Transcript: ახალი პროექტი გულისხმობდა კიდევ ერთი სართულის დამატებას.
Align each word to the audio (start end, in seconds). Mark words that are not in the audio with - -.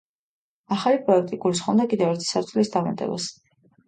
ახალი 0.75 1.01
პროექტი 1.09 1.37
გულისხმობდა 1.43 1.85
კიდევ 1.91 2.13
ერთი 2.13 2.27
სართულის 2.31 2.73
დამატებას. 2.77 3.29